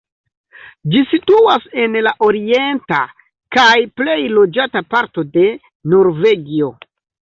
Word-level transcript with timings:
Ĝi 0.93 1.01
situas 1.09 1.67
en 1.83 1.97
la 2.07 2.13
orienta 2.29 3.01
kaj 3.57 3.69
plej 4.01 4.17
loĝata 4.39 4.83
parto 4.95 5.27
de 5.37 5.45
Norvegio. 5.97 6.73